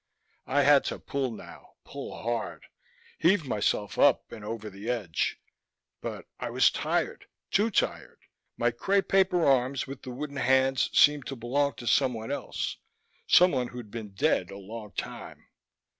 [0.47, 2.65] I had to pull now, pull hard,
[3.19, 5.39] heave myself up and over the edge,
[6.01, 8.19] but I was tired, too tired.
[8.57, 12.77] My crepe paper arms with the wooden hands seemed to belong to someone else,
[13.27, 15.45] someone who'd been dead a long time....